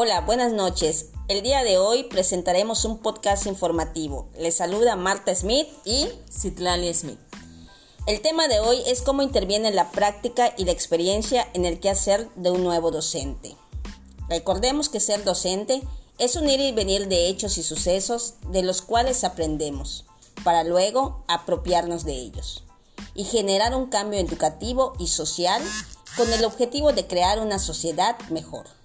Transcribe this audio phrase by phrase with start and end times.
[0.00, 1.06] Hola, buenas noches.
[1.26, 4.28] El día de hoy presentaremos un podcast informativo.
[4.38, 7.18] Les saluda Marta Smith y Citlali Smith.
[8.06, 12.28] El tema de hoy es cómo interviene la práctica y la experiencia en el quehacer
[12.36, 13.56] de un nuevo docente.
[14.28, 15.82] Recordemos que ser docente
[16.18, 20.04] es un ir y venir de hechos y sucesos de los cuales aprendemos,
[20.44, 22.62] para luego apropiarnos de ellos
[23.16, 25.60] y generar un cambio educativo y social
[26.16, 28.78] con el objetivo de crear una sociedad mejor.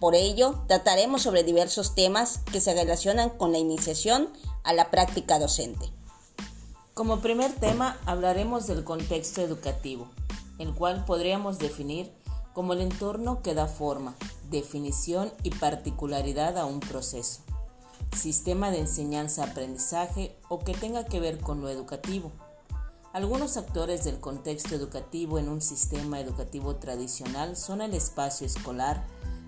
[0.00, 4.30] Por ello, trataremos sobre diversos temas que se relacionan con la iniciación
[4.62, 5.90] a la práctica docente.
[6.94, 10.08] Como primer tema hablaremos del contexto educativo,
[10.58, 12.12] el cual podríamos definir
[12.52, 14.14] como el entorno que da forma,
[14.50, 17.40] definición y particularidad a un proceso,
[18.16, 22.30] sistema de enseñanza-aprendizaje o que tenga que ver con lo educativo.
[23.12, 29.04] Algunos actores del contexto educativo en un sistema educativo tradicional son el espacio escolar,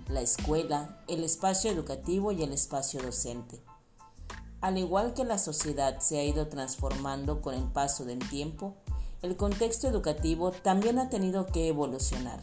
[0.08, 3.60] la escuela, el espacio educativo y el espacio docente.
[4.60, 8.74] Al igual que la sociedad se ha ido transformando con el paso del tiempo,
[9.22, 12.42] el contexto educativo también ha tenido que evolucionar,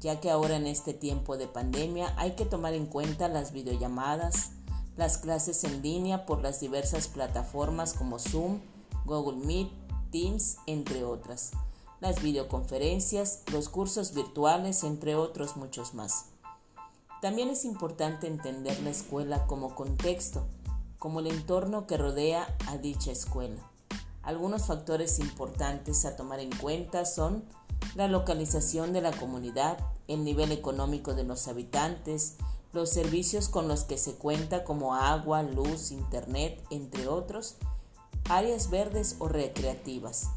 [0.00, 4.50] ya que ahora en este tiempo de pandemia hay que tomar en cuenta las videollamadas,
[4.96, 8.60] las clases en línea por las diversas plataformas como Zoom,
[9.04, 9.70] Google Meet,
[10.10, 11.52] Teams, entre otras,
[12.00, 16.35] las videoconferencias, los cursos virtuales, entre otros muchos más.
[17.26, 20.46] También es importante entender la escuela como contexto,
[21.00, 23.68] como el entorno que rodea a dicha escuela.
[24.22, 27.42] Algunos factores importantes a tomar en cuenta son
[27.96, 32.36] la localización de la comunidad, el nivel económico de los habitantes,
[32.72, 37.56] los servicios con los que se cuenta como agua, luz, internet, entre otros,
[38.28, 40.28] áreas verdes o recreativas,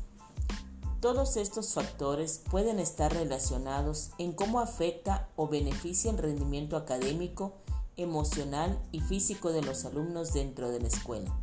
[0.99, 7.53] todos estos factores pueden estar relacionados en cómo afecta o beneficia el rendimiento académico,
[7.95, 11.33] emocional y físico de los alumnos dentro de la escuela.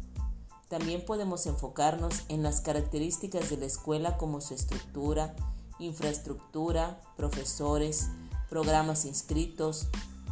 [0.69, 5.35] También podemos enfocarnos en las características de la escuela como su estructura,
[5.79, 8.09] infraestructura, profesores,
[8.51, 9.87] programas inscritos,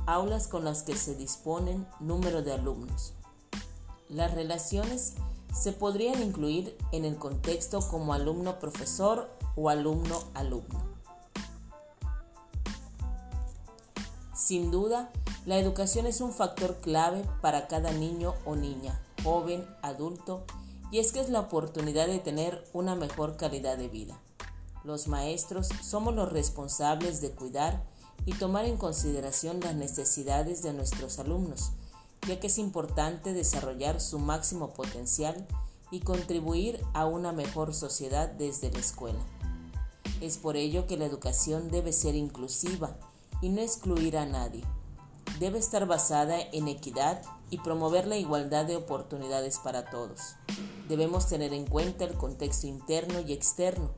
[0.07, 3.15] aulas con las que se disponen, número de alumnos.
[4.09, 5.15] Las relaciones
[5.55, 10.95] se podrían incluir en el contexto como alumno-profesor o alumno-alumno.
[14.35, 15.11] Sin duda,
[15.47, 20.45] la educación es un factor clave para cada niño o niña, joven, adulto,
[20.91, 24.21] y es que es la oportunidad de tener una mejor calidad de vida.
[24.85, 27.85] Los maestros somos los responsables de cuidar
[28.27, 31.73] y tomar en consideración las necesidades de nuestros alumnos,
[32.27, 35.47] ya que es importante desarrollar su máximo potencial
[35.91, 39.21] y contribuir a una mejor sociedad desde la escuela.
[40.21, 42.97] Es por ello que la educación debe ser inclusiva
[43.41, 44.65] y no excluir a nadie.
[45.39, 50.37] Debe estar basada en equidad y promover la igualdad de oportunidades para todos.
[50.89, 53.91] Debemos tener en cuenta el contexto interno y externo.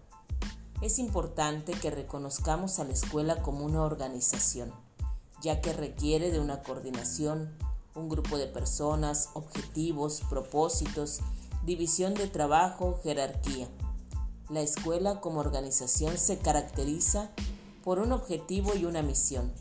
[0.83, 4.73] Es importante que reconozcamos a la escuela como una organización,
[5.43, 7.57] ya que requiere de una coordinación,
[7.97, 11.21] un grupo de personas, objetivos, propósitos,
[11.65, 13.69] división de trabajo, jerarquía.
[14.49, 17.31] La escuela como organización se caracteriza
[17.83, 19.53] por un objetivo y una misión,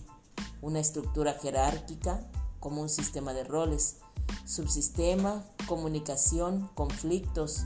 [0.62, 2.28] una estructura jerárquica
[2.60, 3.98] como un sistema de roles,
[4.46, 7.66] subsistema, comunicación, conflictos,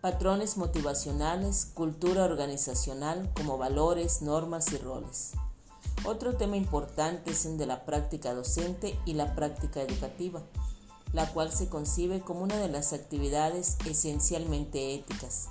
[0.00, 5.32] patrones motivacionales, cultura organizacional como valores, normas y roles.
[6.04, 10.42] Otro tema importante es el de la práctica docente y la práctica educativa,
[11.12, 15.48] la cual se concibe como una de las actividades esencialmente éticas.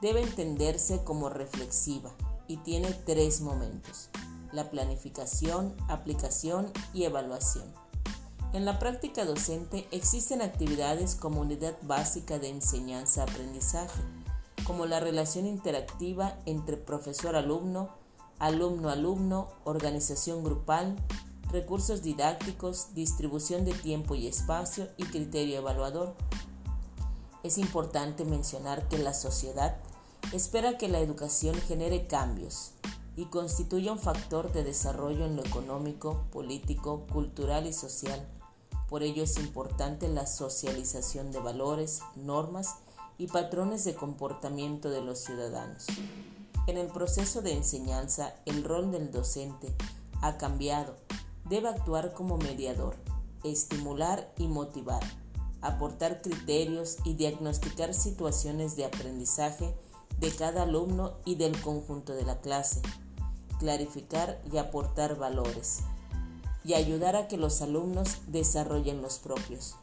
[0.00, 2.12] Debe entenderse como reflexiva
[2.46, 4.08] y tiene tres momentos,
[4.52, 7.64] la planificación, aplicación y evaluación.
[8.52, 14.00] En la práctica docente existen actividades como unidad básica de enseñanza-aprendizaje,
[14.64, 18.01] como la relación interactiva entre profesor-alumno,
[18.42, 20.96] alumno-alumno, organización grupal,
[21.52, 26.16] recursos didácticos, distribución de tiempo y espacio y criterio evaluador.
[27.44, 29.76] Es importante mencionar que la sociedad
[30.32, 32.72] espera que la educación genere cambios
[33.14, 38.26] y constituya un factor de desarrollo en lo económico, político, cultural y social.
[38.88, 42.74] Por ello es importante la socialización de valores, normas
[43.18, 45.86] y patrones de comportamiento de los ciudadanos.
[46.68, 49.74] En el proceso de enseñanza, el rol del docente
[50.20, 50.94] ha cambiado.
[51.48, 52.94] Debe actuar como mediador,
[53.42, 55.02] estimular y motivar,
[55.60, 59.74] aportar criterios y diagnosticar situaciones de aprendizaje
[60.20, 62.80] de cada alumno y del conjunto de la clase,
[63.58, 65.80] clarificar y aportar valores.
[66.64, 69.74] y ayudar a que los alumnos desarrollen los propios.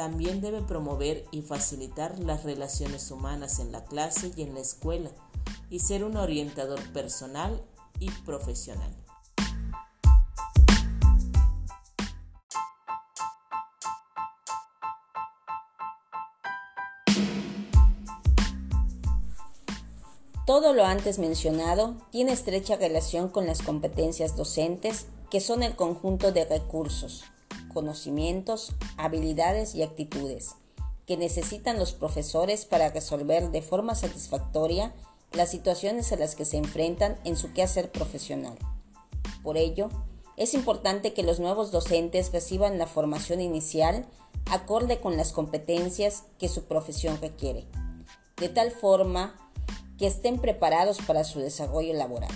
[0.00, 5.10] También debe promover y facilitar las relaciones humanas en la clase y en la escuela
[5.68, 7.62] y ser un orientador personal
[7.98, 8.96] y profesional.
[20.46, 26.32] Todo lo antes mencionado tiene estrecha relación con las competencias docentes, que son el conjunto
[26.32, 27.24] de recursos,
[27.70, 30.56] conocimientos, habilidades y actitudes
[31.06, 34.92] que necesitan los profesores para resolver de forma satisfactoria
[35.32, 38.56] las situaciones a las que se enfrentan en su quehacer profesional.
[39.42, 39.88] Por ello,
[40.36, 44.06] es importante que los nuevos docentes reciban la formación inicial
[44.50, 47.66] acorde con las competencias que su profesión requiere,
[48.36, 49.34] de tal forma
[49.98, 52.30] que estén preparados para su desarrollo laboral.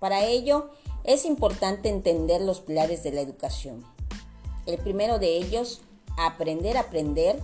[0.00, 0.70] Para ello,
[1.04, 3.84] es importante entender los pilares de la educación.
[4.70, 5.80] El primero de ellos,
[6.16, 7.42] aprender a aprender,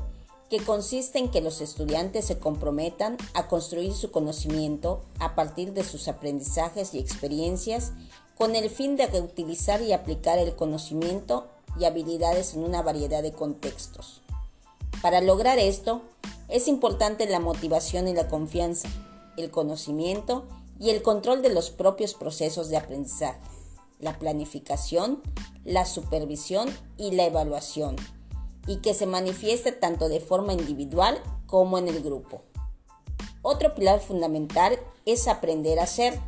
[0.49, 5.82] que consiste en que los estudiantes se comprometan a construir su conocimiento a partir de
[5.82, 7.90] sus aprendizajes y experiencias
[8.38, 11.49] con el fin de reutilizar y aplicar el conocimiento
[11.81, 14.23] y habilidades en una variedad de contextos.
[15.02, 16.02] Para lograr esto,
[16.49, 18.88] es importante la motivación y la confianza,
[19.37, 20.44] el conocimiento
[20.78, 23.40] y el control de los propios procesos de aprendizaje,
[23.98, 25.22] la planificación,
[25.64, 27.96] la supervisión y la evaluación,
[28.66, 32.43] y que se manifieste tanto de forma individual como en el grupo.
[33.43, 36.19] Otro pilar fundamental es aprender a ser,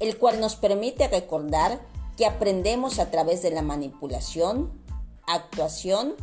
[0.00, 1.80] el cual nos permite recordar
[2.16, 4.72] que aprendemos a través de la manipulación,
[5.26, 6.14] actuación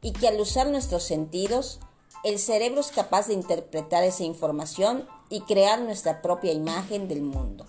[0.00, 1.80] y que al usar nuestros sentidos,
[2.24, 7.66] el cerebro es capaz de interpretar esa información y crear nuestra propia imagen del mundo.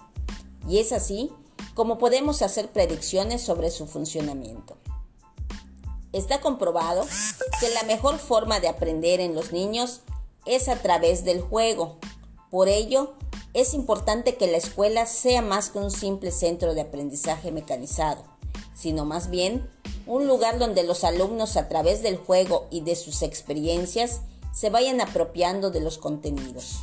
[0.67, 1.31] Y es así
[1.73, 4.77] como podemos hacer predicciones sobre su funcionamiento.
[6.11, 7.06] Está comprobado
[7.59, 10.01] que la mejor forma de aprender en los niños
[10.45, 11.97] es a través del juego.
[12.50, 13.13] Por ello,
[13.53, 18.23] es importante que la escuela sea más que un simple centro de aprendizaje mecanizado,
[18.73, 19.69] sino más bien
[20.07, 24.21] un lugar donde los alumnos a través del juego y de sus experiencias
[24.53, 26.79] se vayan apropiando de los contenidos.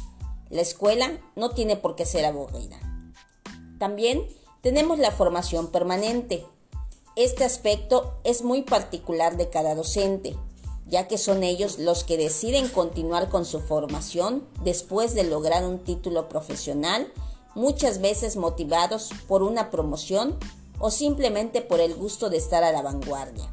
[0.50, 2.78] La escuela no tiene por qué ser aburrida.
[3.78, 4.26] También
[4.66, 6.44] tenemos la formación permanente.
[7.14, 10.36] Este aspecto es muy particular de cada docente,
[10.88, 15.78] ya que son ellos los que deciden continuar con su formación después de lograr un
[15.78, 17.06] título profesional,
[17.54, 20.36] muchas veces motivados por una promoción
[20.80, 23.48] o simplemente por el gusto de estar a la vanguardia.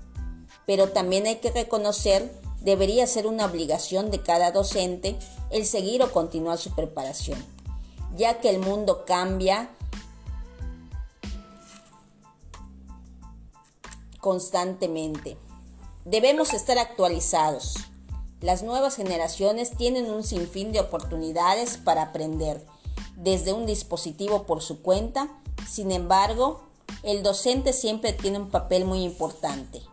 [0.65, 2.31] Pero también hay que reconocer
[2.62, 5.15] debería ser una obligación de cada docente
[5.51, 7.38] el seguir o continuar su preparación,
[8.18, 9.69] ya que el mundo cambia
[14.24, 15.38] constantemente.
[16.06, 17.75] Debemos estar actualizados.
[18.42, 22.66] Las nuevas generaciones tienen un sinfín de oportunidades para aprender
[23.16, 25.30] desde un dispositivo por su cuenta.
[25.70, 26.64] Sin embargo,
[27.04, 29.84] el docente siempre tiene un papel muy importante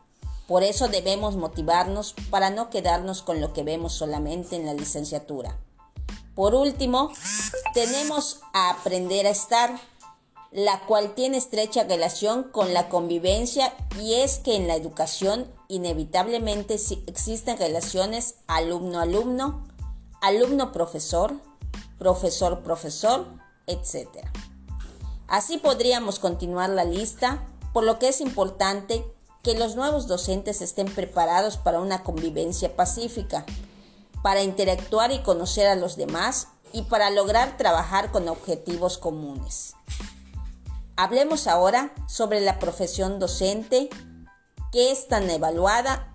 [0.51, 5.57] por eso debemos motivarnos para no quedarnos con lo que vemos solamente en la licenciatura.
[6.35, 7.13] Por último,
[7.73, 9.79] tenemos a aprender a estar,
[10.53, 16.75] la cual tiene estrecha relación con la convivencia y es que en la educación inevitablemente
[17.07, 19.65] existen relaciones alumno-alumno,
[20.21, 21.35] alumno-profesor,
[21.99, 23.27] profesor-profesor,
[23.67, 24.09] etc.
[25.29, 29.05] Así podríamos continuar la lista, por lo que es importante
[29.45, 33.47] que los nuevos docentes estén preparados para una convivencia pacífica,
[34.23, 39.75] para interactuar y conocer a los demás y para lograr trabajar con objetivos comunes.
[41.03, 43.89] Hablemos ahora sobre la profesión docente
[44.71, 46.15] que es tan evaluada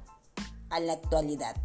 [0.70, 1.56] a la actualidad.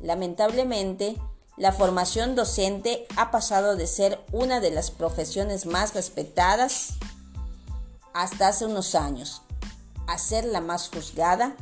[0.00, 1.16] Lamentablemente,
[1.56, 6.98] la formación docente ha pasado de ser una de las profesiones más respetadas
[8.12, 9.40] hasta hace unos años
[10.06, 11.56] a ser la más juzgada,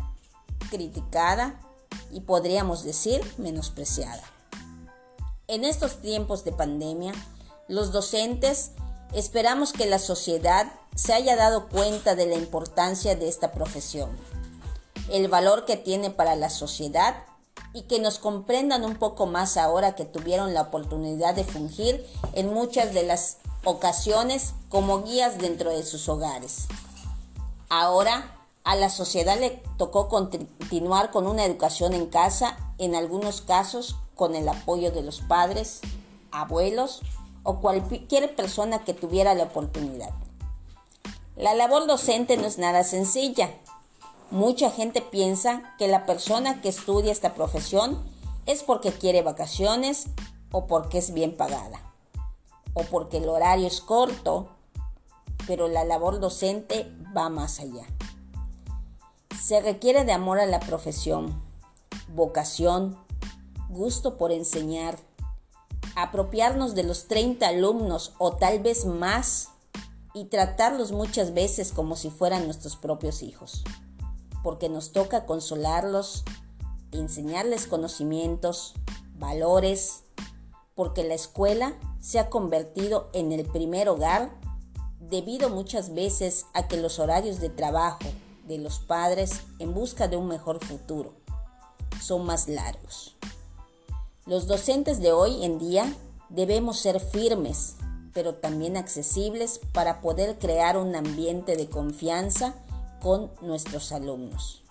[0.71, 1.61] criticada
[2.11, 4.25] y podríamos decir menospreciada.
[5.47, 7.13] En estos tiempos de pandemia,
[7.69, 8.73] los docentes
[9.13, 14.11] esperamos que la sociedad se haya dado cuenta de la importancia de esta profesión,
[15.11, 17.25] el valor que tiene para la sociedad
[17.73, 22.53] y que nos comprendan un poco más ahora que tuvieron la oportunidad de fungir en
[22.53, 26.67] muchas de las ocasiones como guías dentro de sus hogares.
[27.69, 33.97] Ahora a la sociedad le tocó continuar con una educación en casa, en algunos casos
[34.15, 35.81] con el apoyo de los padres,
[36.31, 37.03] abuelos
[37.45, 40.11] o cualquier persona que tuviera la oportunidad.
[41.37, 43.51] La labor docente no es nada sencilla.
[44.33, 48.03] Mucha gente piensa que la persona que estudia esta profesión
[48.47, 50.07] es porque quiere vacaciones
[50.51, 51.81] o porque es bien pagada
[52.75, 54.49] o porque el horario es corto,
[55.47, 57.87] pero la labor docente va más allá.
[59.41, 61.41] Se requiere de amor a la profesión,
[62.15, 62.99] vocación,
[63.69, 64.99] gusto por enseñar,
[65.97, 69.51] apropiarnos de los 30 alumnos o tal vez más
[70.15, 73.65] y tratarlos muchas veces como si fueran nuestros propios hijos,
[74.43, 76.25] porque nos toca consolarlos,
[76.93, 78.75] enseñarles conocimientos,
[79.17, 80.05] valores,
[80.75, 84.31] porque la escuela se ha convertido en el primer hogar
[85.01, 88.09] debido muchas veces a que los horarios de trabajo
[88.47, 91.15] de los padres en busca de un mejor futuro
[92.01, 93.17] son más largos.
[94.27, 95.95] Los docentes de hoy en día
[96.31, 97.77] debemos ser firmes,
[98.15, 102.55] pero también accesibles para poder crear un ambiente de confianza
[103.03, 104.63] con nuestros alumnos.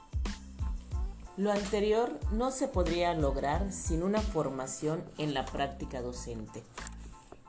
[1.37, 6.63] Lo anterior no se podría lograr sin una formación en la práctica docente.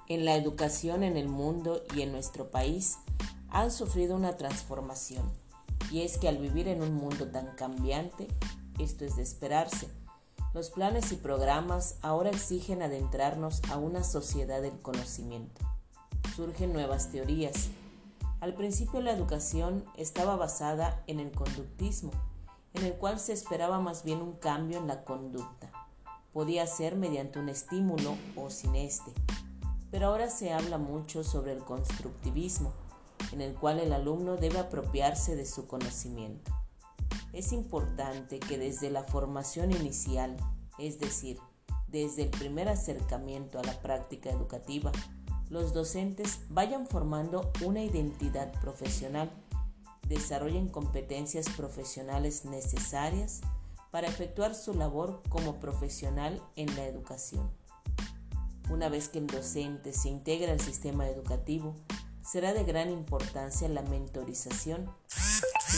[0.07, 2.99] En la educación en el mundo y en nuestro país
[3.49, 5.25] han sufrido una transformación,
[5.91, 8.29] y es que al vivir en un mundo tan cambiante,
[8.79, 9.89] esto es de esperarse,
[10.55, 15.61] los planes y programas ahora exigen adentrarnos a una sociedad del conocimiento.
[16.37, 17.71] Surgen nuevas teorías.
[18.39, 22.13] Al principio la educación estaba basada en el conductismo,
[22.73, 25.73] en el cual se esperaba más bien un cambio en la conducta.
[26.33, 29.13] Podía ser mediante un estímulo o sin este.
[29.91, 32.73] Pero ahora se habla mucho sobre el constructivismo,
[33.33, 36.53] en el cual el alumno debe apropiarse de su conocimiento.
[37.35, 40.37] Es importante que desde la formación inicial,
[40.79, 41.39] es decir,
[41.89, 44.93] desde el primer acercamiento a la práctica educativa,
[45.51, 49.31] los docentes vayan formando una identidad profesional
[50.09, 53.41] desarrollen competencias profesionales necesarias
[53.91, 57.51] para efectuar su labor como profesional en la educación.
[58.71, 61.75] Una vez que el docente se integra al sistema educativo,
[62.23, 64.91] será de gran importancia la mentorización.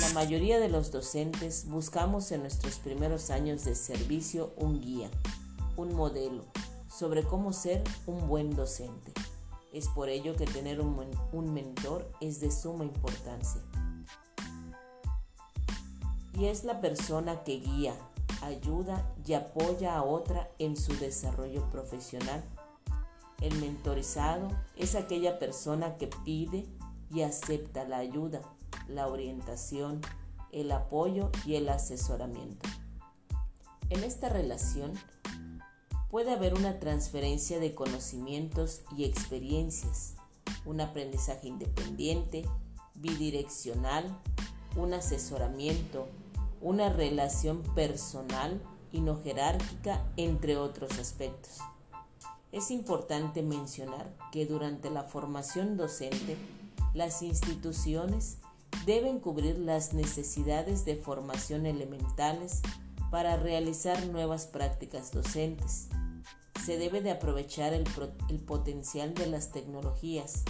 [0.01, 5.11] La mayoría de los docentes buscamos en nuestros primeros años de servicio un guía,
[5.77, 6.45] un modelo
[6.89, 9.13] sobre cómo ser un buen docente.
[9.73, 13.61] Es por ello que tener un, mentor es de suma importancia
[16.39, 17.95] y es la persona que guía,
[18.43, 22.45] ayuda y apoya a otra en su desarrollo profesional.
[23.41, 26.67] El mentorizado es aquella persona que pide
[27.11, 28.43] y acepta la ayuda,
[28.89, 30.01] la orientación,
[30.53, 32.69] el apoyo y el asesoramiento.
[33.91, 34.93] En esta relación
[36.11, 40.15] puede haber una transferencia de conocimientos y experiencias,
[40.65, 42.45] un aprendizaje independiente,
[42.95, 44.19] bidireccional,
[44.77, 46.09] un asesoramiento,
[46.61, 48.61] una relación personal
[48.93, 51.59] y no jerárquica, entre otros aspectos.
[52.53, 56.37] Es importante mencionar que durante la formación docente,
[56.95, 58.39] las instituciones
[58.85, 62.61] deben cubrir las necesidades de formación elementales
[63.11, 65.89] para realizar nuevas prácticas docentes.
[66.65, 67.85] Se debe de aprovechar el,
[68.29, 70.43] el potencial de las tecnologías.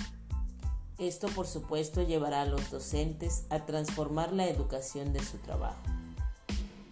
[0.98, 5.82] Esto por supuesto llevará a los docentes a transformar la educación de su trabajo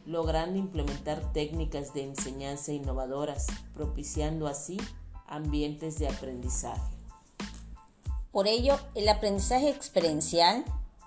[0.07, 4.79] logrando implementar técnicas de enseñanza innovadoras, propiciando así
[5.27, 6.83] ambientes de aprendizaje.
[8.31, 10.65] Por ello, el aprendizaje experiencial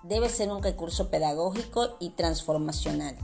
[0.08, 3.16] debe ser un recurso pedagógico y transformacional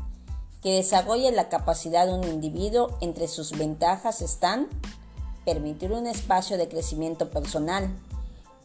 [0.62, 2.96] que desarrolle la capacidad de un individuo.
[3.00, 4.68] Entre sus ventajas están
[5.44, 7.90] permitir un espacio de crecimiento personal,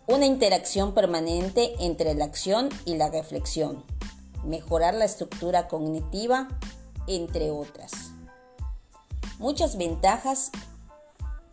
[0.08, 3.84] una interacción permanente entre la acción y la reflexión,
[4.46, 6.48] mejorar la estructura cognitiva,
[7.08, 7.92] entre otras.
[9.40, 10.52] Muchas ventajas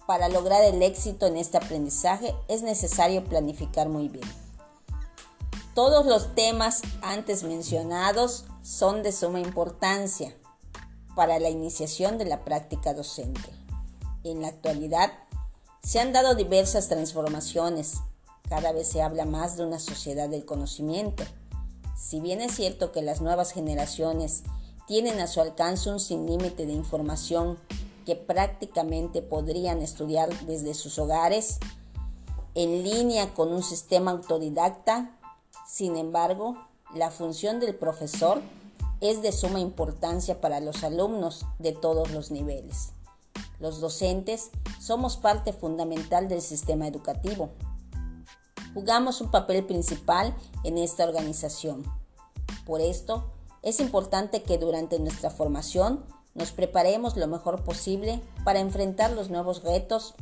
[0.07, 4.46] para lograr el éxito en este aprendizaje es necesario planificar muy bien.
[5.77, 10.35] Todos los temas antes mencionados son de suma importancia
[11.15, 13.51] para la iniciación de la práctica docente.
[14.25, 15.13] En la actualidad
[15.83, 17.99] se han dado diversas transformaciones.
[18.49, 21.25] Cada vez se habla más de una sociedad del conocimiento.
[21.95, 24.45] Si bien es cierto que las nuevas generaciones
[24.87, 27.59] tienen a su alcance un sinlímite de información
[28.07, 31.59] que prácticamente podrían estudiar desde sus hogares,
[32.55, 35.16] en línea con un sistema autodidacta.
[35.67, 36.57] Sin embargo,
[36.95, 38.41] la función del profesor
[39.01, 42.93] es de suma importancia para los alumnos de todos los niveles.
[43.59, 47.51] Los docentes somos parte fundamental del sistema educativo.
[48.75, 51.83] jugamos un papel principal en esta organización.
[52.67, 53.33] Por esto,
[53.63, 56.05] es importante que durante nuestra formación
[56.35, 60.15] nos preparemos lo mejor posible para enfrentar los nuevos retos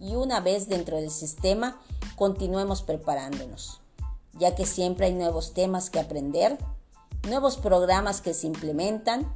[0.00, 1.80] y una vez dentro del sistema
[2.16, 3.80] continuemos preparándonos,
[4.38, 6.58] ya que siempre hay nuevos temas que aprender,
[7.26, 9.32] nuevos programas que se implementan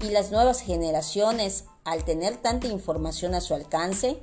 [0.00, 4.18] y las nuevas generaciones, al tener tanta información a su alcance,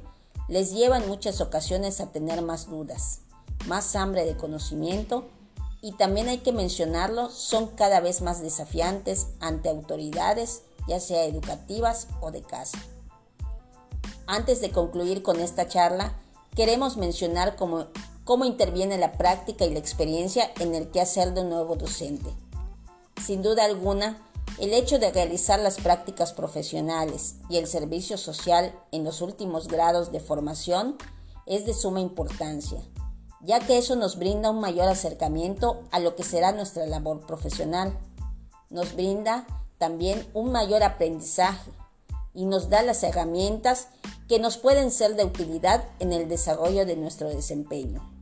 [0.48, 3.20] les llevan muchas ocasiones a tener más dudas,
[3.68, 5.26] más hambre de conocimiento
[5.82, 12.08] y también hay que mencionarlo, son cada vez más desafiantes ante autoridades, ya sea educativas
[12.20, 12.78] o de casa.
[14.28, 16.14] Antes de concluir con esta charla,
[16.56, 17.88] queremos mencionar cómo,
[18.30, 22.30] cómo interviene la práctica y la experiencia en el quehacer de un nuevo docente.
[23.20, 24.22] Sin duda alguna,
[24.60, 30.12] el hecho de realizar las prácticas profesionales y el servicio social en los últimos grados
[30.12, 30.96] de formación
[31.48, 32.80] es de suma importancia,
[33.42, 37.98] ya que eso nos brinda un mayor acercamiento a lo que será nuestra labor profesional.
[38.70, 39.48] Nos brinda
[39.80, 41.72] también un mayor aprendizaje
[42.36, 43.88] y nos da las herramientas
[44.28, 48.19] que nos pueden ser de utilidad en el desarrollo de nuestro desempeño.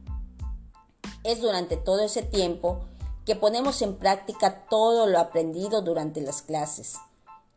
[1.28, 2.80] Es durante todo ese tiempo
[3.26, 6.96] que ponemos en práctica todo lo aprendido durante las clases.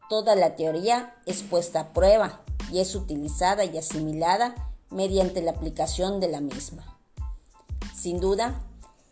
[0.08, 2.40] Toda la teoría es puesta a prueba
[2.72, 4.56] y es utilizada y asimilada
[4.90, 6.98] mediante la aplicación de la misma.
[7.94, 8.60] Sin duda,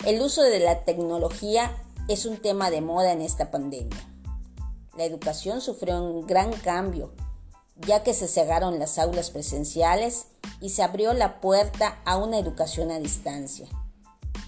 [0.04, 4.04] el uso de la tecnología es un tema de moda en esta pandemia.
[4.96, 7.12] La educación sufrió un gran cambio,
[7.76, 10.26] ya que se cerraron las aulas presenciales
[10.60, 13.68] y se abrió la puerta a una educación a distancia.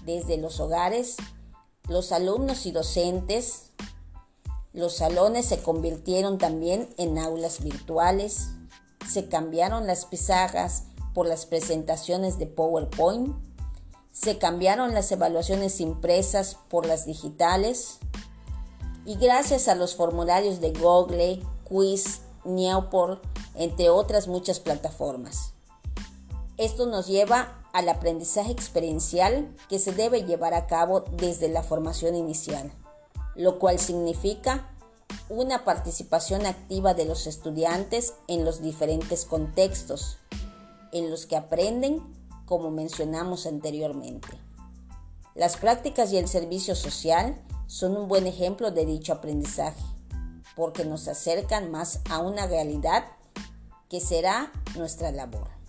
[0.05, 1.17] Desde los hogares,
[1.87, 3.71] los alumnos y docentes,
[4.73, 8.49] los salones se convirtieron también en aulas virtuales,
[9.11, 13.35] se cambiaron las pizarras por las presentaciones de PowerPoint,
[14.13, 17.99] se cambiaron las evaluaciones impresas por las digitales,
[19.05, 23.23] y gracias a los formularios de Google, Quiz, Neoport,
[23.55, 25.53] entre otras muchas plataformas.
[26.57, 32.15] Esto nos lleva al aprendizaje experiencial que se debe llevar a cabo desde la formación
[32.15, 32.71] inicial,
[33.35, 34.69] lo cual significa
[35.29, 40.17] una participación activa de los estudiantes en los diferentes contextos
[40.91, 42.01] en los que aprenden,
[42.45, 44.27] como mencionamos anteriormente.
[45.35, 49.81] Las prácticas y el servicio social son un buen ejemplo de dicho aprendizaje,
[50.55, 53.05] porque nos acercan más a una realidad
[53.89, 55.60] que será nuestra labor.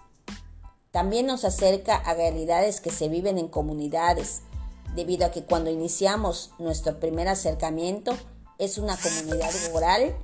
[0.92, 4.42] También nos acerca a realidades que se viven en comunidades,
[4.94, 8.12] debido a que cuando iniciamos nuestro primer acercamiento
[8.58, 10.14] es una comunidad rural,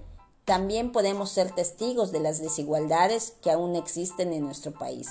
[0.44, 5.09] también podemos ser testigos de las desigualdades que aún existen en nuestro país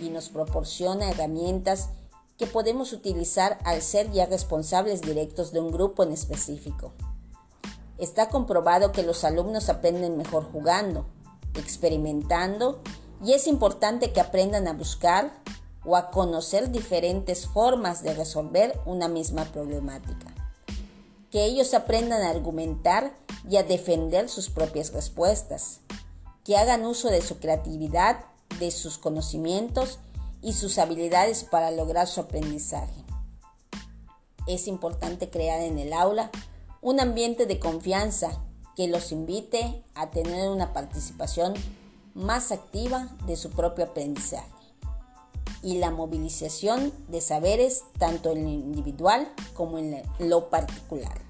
[0.00, 1.90] y nos proporciona herramientas
[2.38, 6.92] que podemos utilizar al ser ya responsables directos de un grupo en específico.
[7.98, 11.04] Está comprobado que los alumnos aprenden mejor jugando,
[11.54, 12.80] experimentando
[13.22, 15.32] y es importante que aprendan a buscar
[15.84, 20.34] o a conocer diferentes formas de resolver una misma problemática.
[21.30, 23.14] Que ellos aprendan a argumentar
[23.48, 25.80] y a defender sus propias respuestas.
[26.44, 28.24] Que hagan uso de su creatividad,
[28.58, 29.98] de sus conocimientos
[30.42, 33.04] y sus habilidades para lograr su aprendizaje.
[34.46, 36.30] Es importante crear en el aula
[36.80, 38.42] un ambiente de confianza
[38.74, 41.54] que los invite a tener una participación
[42.14, 44.48] más activa de su propio aprendizaje
[45.62, 51.20] y la movilización de saberes tanto en lo individual como en lo particular.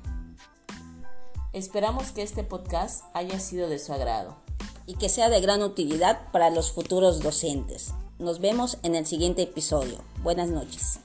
[1.52, 4.36] Esperamos que este podcast haya sido de su agrado
[4.86, 7.92] y que sea de gran utilidad para los futuros docentes.
[8.18, 9.98] Nos vemos en el siguiente episodio.
[10.22, 11.00] Buenas noches.